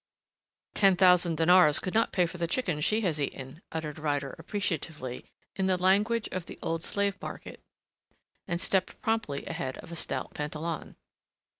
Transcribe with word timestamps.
"Ten 0.73 0.95
thousand 0.95 1.37
dinars 1.37 1.77
could 1.77 1.93
not 1.93 2.11
pay 2.11 2.25
for 2.25 2.39
the 2.39 2.47
chicken 2.47 2.81
she 2.81 3.01
has 3.01 3.21
eaten," 3.21 3.61
uttered 3.71 3.99
Ryder 3.99 4.35
appreciatively 4.39 5.29
in 5.55 5.67
the 5.67 5.77
language 5.77 6.27
of 6.31 6.47
the 6.47 6.57
old 6.63 6.83
slave 6.83 7.21
market, 7.21 7.61
and 8.47 8.59
stepped 8.59 8.99
promptly 8.99 9.45
ahead 9.45 9.77
of 9.77 9.91
a 9.91 9.95
stout 9.95 10.33
Pantalon. 10.33 10.95